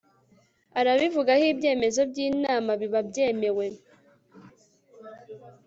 [0.79, 3.65] arabivugaho ibyemezo by inama biba byemewe